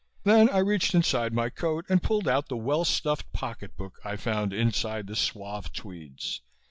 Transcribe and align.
Then 0.23 0.49
I 0.49 0.57
reached 0.57 0.95
inside 0.95 1.31
my 1.31 1.51
coat 1.51 1.85
and 1.87 2.01
pulled 2.01 2.27
out 2.27 2.49
the 2.49 2.57
well 2.57 2.83
stuffed 2.85 3.31
pocket 3.33 3.77
book 3.77 3.99
I 4.03 4.15
found 4.15 4.51
inside 4.51 5.05
the 5.05 5.15
suave 5.15 5.71
tweeds. 5.73 6.39